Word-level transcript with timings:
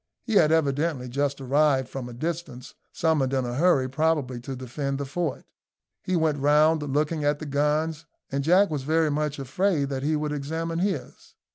He 0.23 0.33
had 0.33 0.51
evidently 0.51 1.07
just 1.07 1.39
arrived 1.39 1.87
from 1.87 2.09
a 2.09 2.13
distance, 2.13 2.73
summoned 2.91 3.33
in 3.33 3.45
a 3.45 3.53
hurry, 3.53 3.87
probably, 3.87 4.39
to 4.39 4.55
defend 4.55 4.97
the 4.97 5.05
fort. 5.05 5.45
He 6.01 6.15
went 6.15 6.39
round, 6.39 6.81
looking 6.81 7.23
at 7.23 7.37
the 7.37 7.45
guns, 7.45 8.07
and 8.31 8.43
Jack 8.43 8.71
was 8.71 8.81
very 8.81 9.11
much 9.11 9.37
afraid 9.37 9.89
that 9.89 10.01
he 10.01 10.15
would 10.15 10.31
examine 10.31 10.79
his. 10.79 11.35